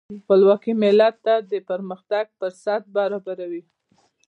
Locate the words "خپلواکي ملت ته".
0.23-1.33